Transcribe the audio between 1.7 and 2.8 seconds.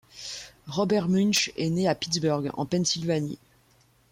à Pittsburgh, en